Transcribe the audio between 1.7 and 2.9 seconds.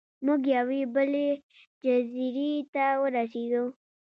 جزیرې ته